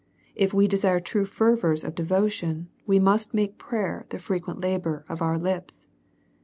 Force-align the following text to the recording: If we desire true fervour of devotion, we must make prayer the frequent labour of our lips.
If 0.33 0.51
we 0.51 0.67
desire 0.67 0.99
true 0.99 1.25
fervour 1.27 1.73
of 1.73 1.93
devotion, 1.93 2.69
we 2.87 2.97
must 2.97 3.35
make 3.35 3.59
prayer 3.59 4.07
the 4.09 4.17
frequent 4.17 4.59
labour 4.59 5.05
of 5.07 5.21
our 5.21 5.37
lips. 5.37 5.85